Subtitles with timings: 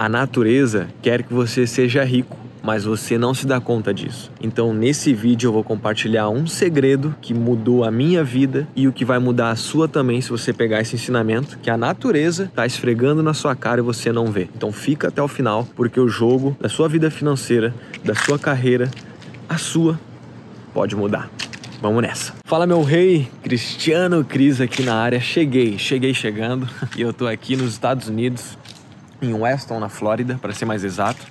[0.00, 4.30] A natureza quer que você seja rico mas você não se dá conta disso.
[4.40, 8.92] Então, nesse vídeo eu vou compartilhar um segredo que mudou a minha vida e o
[8.92, 12.66] que vai mudar a sua também se você pegar esse ensinamento que a natureza está
[12.66, 14.46] esfregando na sua cara e você não vê.
[14.54, 17.74] Então, fica até o final, porque o jogo da sua vida financeira,
[18.04, 18.90] da sua carreira,
[19.48, 19.98] a sua
[20.74, 21.30] pode mudar.
[21.80, 22.34] Vamos nessa.
[22.44, 25.18] Fala meu rei, Cristiano Cris aqui na área.
[25.18, 28.58] Cheguei, cheguei chegando e eu tô aqui nos Estados Unidos,
[29.20, 31.26] em Weston, na Flórida, para ser mais exato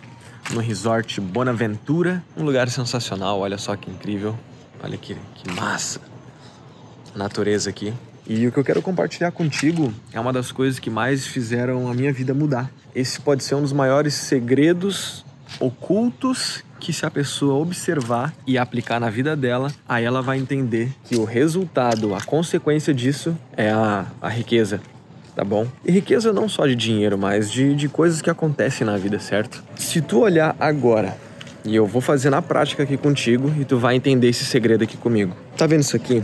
[0.51, 4.37] no resort Bonaventura, um lugar sensacional, olha só que incrível,
[4.83, 6.01] olha que, que massa,
[7.15, 7.93] natureza aqui.
[8.27, 11.93] E o que eu quero compartilhar contigo é uma das coisas que mais fizeram a
[11.93, 12.71] minha vida mudar.
[12.93, 15.25] Esse pode ser um dos maiores segredos
[15.59, 20.91] ocultos que se a pessoa observar e aplicar na vida dela, aí ela vai entender
[21.03, 24.79] que o resultado, a consequência disso é a, a riqueza,
[25.39, 25.65] tá bom?
[25.85, 29.63] E riqueza não só de dinheiro, mas de, de coisas que acontecem na vida, certo?
[29.77, 31.15] Se tu olhar agora,
[31.63, 34.97] e eu vou fazer na prática aqui contigo, e tu vai entender esse segredo aqui
[34.97, 35.33] comigo.
[35.55, 36.21] Tá vendo isso aqui?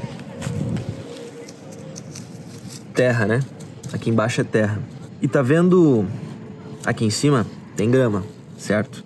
[2.94, 3.40] Terra, né?
[3.94, 4.82] Aqui embaixo é terra.
[5.22, 6.06] E tá vendo
[6.86, 7.48] aqui em cima?
[7.78, 8.22] Tem grama,
[8.58, 9.02] certo?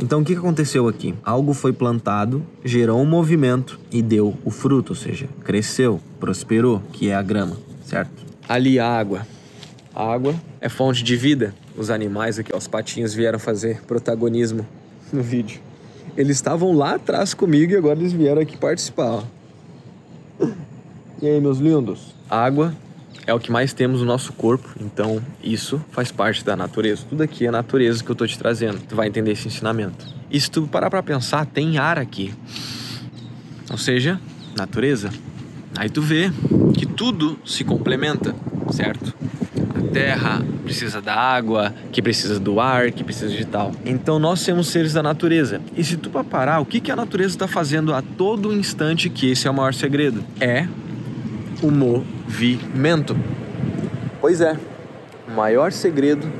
[0.00, 1.14] Então o que aconteceu aqui?
[1.22, 7.10] Algo foi plantado, gerou um movimento e deu o fruto, ou seja, cresceu, prosperou, que
[7.10, 8.22] é a grama, certo?
[8.48, 9.26] Ali a água,
[9.94, 11.54] a água é fonte de vida.
[11.76, 14.66] Os animais aqui, ó, os patinhos vieram fazer protagonismo
[15.12, 15.60] no vídeo.
[16.16, 19.22] Eles estavam lá atrás comigo e agora eles vieram aqui participar.
[20.40, 20.48] Ó.
[21.20, 22.14] E aí, meus lindos?
[22.28, 22.74] Água
[23.26, 27.04] é o que mais temos no nosso corpo, então isso faz parte da natureza.
[27.08, 28.80] Tudo aqui é natureza que eu tô te trazendo.
[28.80, 30.06] Tu vai entender esse ensinamento.
[30.30, 32.34] E se tu parar pra pensar, tem ar aqui.
[33.70, 34.20] Ou seja,
[34.56, 35.10] natureza.
[35.76, 36.30] Aí tu vê
[36.74, 38.34] que tudo se complementa,
[38.70, 39.14] certo?
[39.92, 43.72] Terra, precisa da água, que precisa do ar, que precisa de tal.
[43.84, 45.60] Então nós somos seres da natureza.
[45.76, 49.08] E se tu para parar, o que, que a natureza está fazendo a todo instante,
[49.10, 50.24] que esse é o maior segredo?
[50.40, 50.66] É
[51.62, 53.16] o movimento.
[54.20, 54.56] Pois é,
[55.28, 56.30] o maior segredo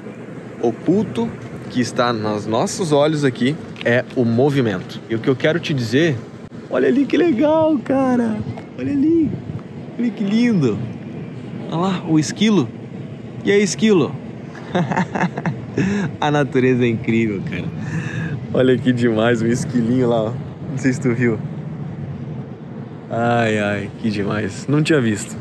[0.61, 1.31] oculto
[1.71, 5.01] que está nos nossos olhos aqui é o movimento.
[5.09, 6.17] E o que eu quero te dizer,
[6.71, 8.37] olha ali que legal, cara.
[8.79, 9.31] Olha ali.
[9.99, 10.79] Olha que lindo.
[11.71, 12.69] Olha lá, o esquilo.
[13.45, 14.15] E aí, esquilo?
[16.21, 17.65] a natureza é incrível, cara.
[18.55, 20.33] Olha que demais, o esquilinho lá, ó.
[20.71, 21.39] Não sei se tu viu.
[23.11, 24.67] Ai, ai, que demais.
[24.69, 25.37] Não tinha visto.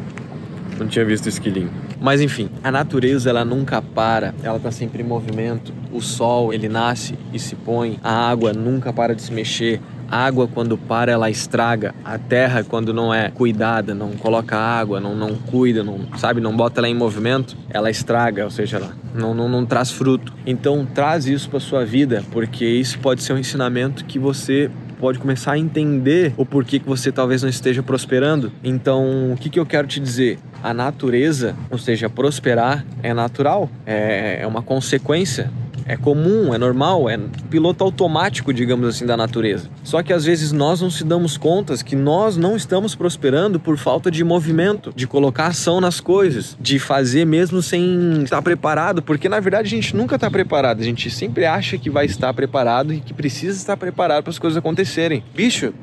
[0.79, 1.69] Não tinha visto o esquilinho.
[2.01, 5.71] Mas enfim, a natureza ela nunca para, ela tá sempre em movimento.
[5.91, 9.79] O sol, ele nasce e se põe, a água nunca para de se mexer,
[10.11, 11.95] a água, quando para, ela estraga.
[12.03, 16.55] A terra, quando não é cuidada, não coloca água, não, não cuida, não, sabe, não
[16.55, 20.33] bota ela em movimento, ela estraga, ou seja, ela não, não, não traz fruto.
[20.45, 25.17] Então, traz isso para sua vida, porque isso pode ser um ensinamento que você pode
[25.17, 28.51] começar a entender o porquê que você talvez não esteja prosperando.
[28.63, 30.37] Então, o que, que eu quero te dizer?
[30.61, 35.49] A natureza, ou seja, prosperar é natural, é, é uma consequência
[35.85, 37.19] é comum, é normal, é
[37.49, 39.69] piloto automático, digamos assim, da natureza.
[39.83, 43.77] Só que às vezes nós não se damos contas que nós não estamos prosperando por
[43.77, 49.27] falta de movimento, de colocar ação nas coisas, de fazer mesmo sem estar preparado, porque
[49.27, 52.93] na verdade a gente nunca está preparado, a gente sempre acha que vai estar preparado
[52.93, 55.23] e que precisa estar preparado para as coisas acontecerem.
[55.35, 55.73] Bicho,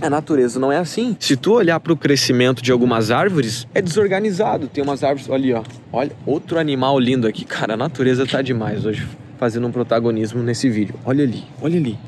[0.00, 1.16] a natureza não é assim.
[1.20, 4.66] Se tu olhar para o crescimento de algumas árvores, é desorganizado.
[4.66, 5.62] Tem umas árvores, ali, ó.
[5.92, 7.44] Olha, outro animal lindo aqui.
[7.44, 9.06] Cara, a natureza tá demais hoje
[9.40, 10.94] fazendo um protagonismo nesse vídeo.
[11.02, 11.98] Olha ali, olha ali.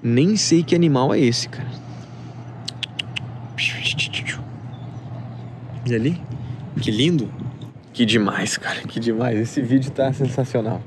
[0.00, 1.66] Nem sei que animal é esse, cara.
[5.84, 6.20] E ali?
[6.80, 7.28] Que lindo.
[7.92, 8.82] Que demais, cara.
[8.82, 9.36] Que demais.
[9.36, 10.80] Esse vídeo tá sensacional.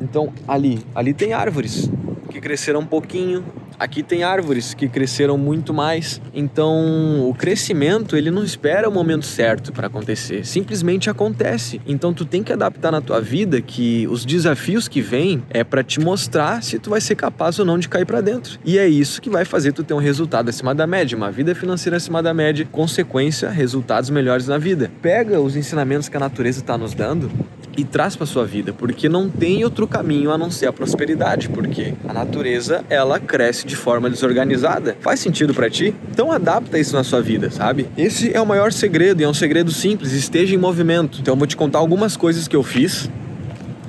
[0.00, 1.90] Então, ali, ali tem árvores
[2.30, 3.44] que cresceram um pouquinho,
[3.78, 9.26] Aqui tem árvores que cresceram muito mais, então o crescimento ele não espera o momento
[9.26, 11.80] certo para acontecer, simplesmente acontece.
[11.86, 15.84] Então tu tem que adaptar na tua vida que os desafios que vêm é para
[15.84, 18.58] te mostrar se tu vai ser capaz ou não de cair para dentro.
[18.64, 21.54] E é isso que vai fazer tu ter um resultado acima da média, uma vida
[21.54, 24.90] financeira acima da média, consequência, resultados melhores na vida.
[25.02, 27.30] Pega os ensinamentos que a natureza está nos dando
[27.76, 31.48] e traz para sua vida, porque não tem outro caminho a não ser a prosperidade,
[31.48, 34.96] porque a natureza ela cresce de forma desorganizada.
[35.00, 35.94] Faz sentido para ti?
[36.10, 37.88] Então adapta isso na sua vida, sabe?
[37.96, 41.20] Esse é o maior segredo e é um segredo simples, esteja em movimento.
[41.20, 43.08] Então eu vou te contar algumas coisas que eu fiz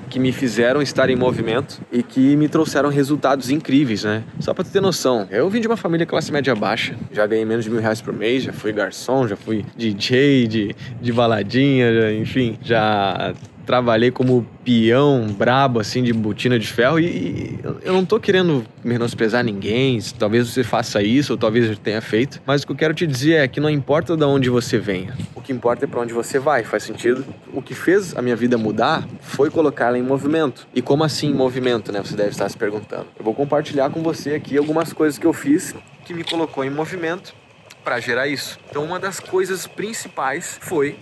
[0.10, 4.24] que me fizeram estar em movimento e que me trouxeram resultados incríveis, né?
[4.40, 7.66] Só tu ter noção, eu vim de uma família classe média baixa, já ganhei menos
[7.66, 12.14] de mil reais por mês, já fui garçom, já fui DJ de, de baladinha, já,
[12.14, 13.34] enfim, já
[13.68, 17.00] trabalhei como peão brabo, assim, de botina de ferro.
[17.00, 20.00] E eu não tô querendo menosprezar ninguém.
[20.18, 22.42] Talvez você faça isso, ou talvez eu tenha feito.
[22.46, 25.14] Mas o que eu quero te dizer é que não importa de onde você venha.
[25.36, 26.64] O que importa é para onde você vai.
[26.64, 27.26] Faz sentido?
[27.54, 30.66] O que fez a minha vida mudar foi colocá-la em movimento.
[30.74, 32.02] E como assim em movimento, né?
[32.02, 33.08] Você deve estar se perguntando.
[33.20, 35.76] Eu vou compartilhar com você aqui algumas coisas que eu fiz
[36.06, 37.36] que me colocou em movimento
[37.84, 38.58] para gerar isso.
[38.70, 40.98] Então, uma das coisas principais foi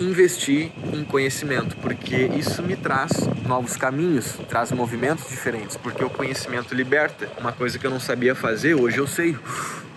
[0.00, 6.74] investir em conhecimento, porque isso me traz novos caminhos, traz movimentos diferentes, porque o conhecimento
[6.74, 7.28] liberta.
[7.38, 9.36] Uma coisa que eu não sabia fazer, hoje eu sei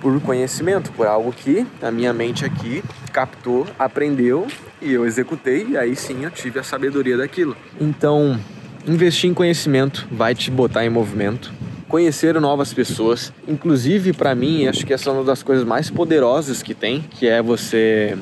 [0.01, 4.47] por conhecimento, por algo que a minha mente aqui captou, aprendeu
[4.81, 7.55] e eu executei, e aí sim eu tive a sabedoria daquilo.
[7.79, 8.39] Então,
[8.87, 11.51] investir em conhecimento vai te botar em movimento,
[11.87, 13.33] conhecer novas pessoas.
[13.47, 17.27] Inclusive, para mim, acho que essa é uma das coisas mais poderosas que tem, que
[17.27, 18.17] é você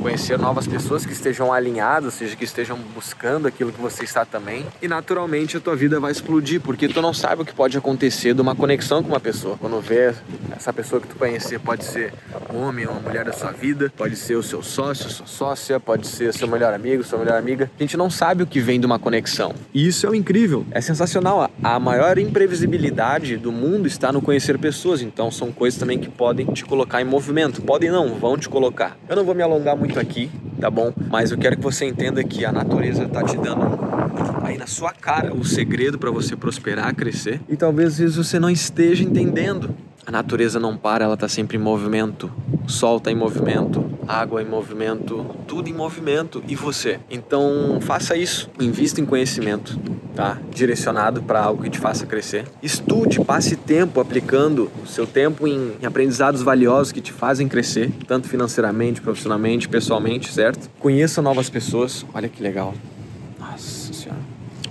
[0.00, 4.24] conhecer novas pessoas que estejam alinhadas, ou seja, que estejam buscando aquilo que você está
[4.24, 4.66] também.
[4.80, 8.34] E naturalmente a tua vida vai explodir, porque tu não sabe o que pode acontecer
[8.34, 9.56] de uma conexão com uma pessoa.
[9.58, 10.14] Quando vê
[10.56, 12.12] essa pessoa que tu conhecer, pode ser
[12.52, 15.78] um homem ou uma mulher da sua vida, pode ser o seu sócio, sua sócia,
[15.78, 17.70] pode ser seu melhor amigo, sua melhor amiga.
[17.78, 19.54] A gente não sabe o que vem de uma conexão.
[19.72, 21.50] E isso é o incrível, é sensacional.
[21.62, 26.46] A maior imprevisibilidade do mundo está no conhecer pessoas, então são coisas também que podem
[26.46, 27.62] te colocar em movimento.
[27.62, 28.96] Podem não, vão te colocar.
[29.08, 30.92] Eu não vou me alongar muito muito aqui, tá bom?
[31.08, 33.78] Mas eu quero que você entenda que a natureza tá te dando
[34.42, 37.40] aí na sua cara o segredo para você prosperar, crescer.
[37.48, 39.74] E talvez às vezes você não esteja entendendo.
[40.06, 42.30] A natureza não para, ela tá sempre em movimento.
[42.64, 47.00] O sol tá em movimento, água em movimento, tudo em movimento e você.
[47.10, 49.78] Então, faça isso, invista em conhecimento,
[50.14, 50.38] tá?
[50.50, 52.46] Direcionado para algo que te faça crescer.
[52.62, 57.92] Estude, passe tempo aplicando o seu tempo em, em aprendizados valiosos que te fazem crescer,
[58.06, 60.68] tanto financeiramente, profissionalmente, pessoalmente, certo?
[60.78, 62.04] Conheça novas pessoas.
[62.12, 62.74] Olha que legal.
[63.38, 63.79] Nossa.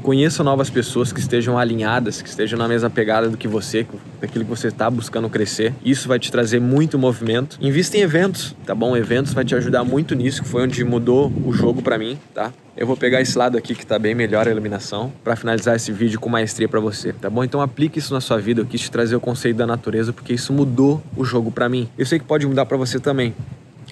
[0.10, 3.86] Conheça novas pessoas que estejam alinhadas, que estejam na mesma pegada do que você,
[4.20, 5.72] daquilo que você está buscando crescer.
[5.86, 7.60] Isso vai te trazer muito movimento.
[7.62, 8.98] Invista em eventos, tá bom?
[8.98, 12.52] Eventos vai te ajudar muito nisso, que foi onde mudou o jogo para mim, tá?
[12.76, 15.92] Eu vou pegar esse lado aqui que está bem melhor a iluminação para finalizar esse
[15.92, 17.44] vídeo com maestria para você, tá bom?
[17.44, 18.62] Então aplique isso na sua vida.
[18.62, 21.88] Eu quis te trazer o conceito da natureza porque isso mudou o jogo para mim.
[21.96, 23.36] Eu sei que pode mudar para você também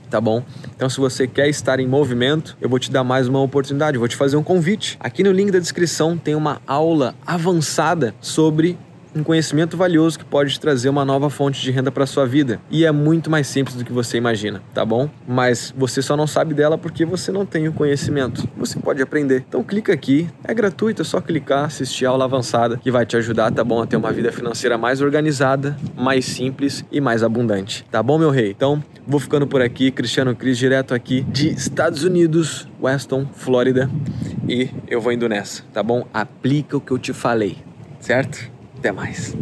[0.09, 0.43] tá bom?
[0.75, 4.07] Então, se você quer estar em movimento, eu vou te dar mais uma oportunidade, vou
[4.07, 4.97] te fazer um convite.
[4.99, 8.77] Aqui no link da descrição tem uma aula avançada sobre
[9.15, 12.59] um conhecimento valioso que pode trazer uma nova fonte de renda para sua vida.
[12.69, 15.09] E é muito mais simples do que você imagina, tá bom?
[15.27, 18.47] Mas você só não sabe dela porque você não tem o conhecimento.
[18.57, 19.45] Você pode aprender.
[19.47, 23.17] Então clica aqui, é gratuito, é só clicar, assistir a aula avançada que vai te
[23.17, 23.81] ajudar, tá bom?
[23.81, 27.85] A ter uma vida financeira mais organizada, mais simples e mais abundante.
[27.91, 28.51] Tá bom, meu rei?
[28.51, 33.89] Então, vou ficando por aqui, Cristiano Cris, direto aqui de Estados Unidos, Weston, Flórida.
[34.47, 36.07] E eu vou indo nessa, tá bom?
[36.13, 37.57] Aplica o que eu te falei,
[37.99, 38.56] certo?
[38.77, 39.35] Até mais.